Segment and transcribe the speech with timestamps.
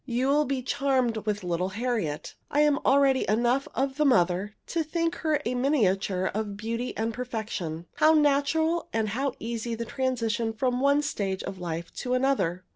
[0.03, 2.33] You will be charmed with little Harriet.
[2.49, 7.13] I am already enough of the mother to think her a miniature of beauty and
[7.13, 7.85] perfection.
[7.97, 12.63] How natural and how easy the transition from one stage of life to another!